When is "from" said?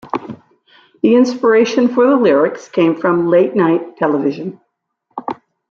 2.95-3.27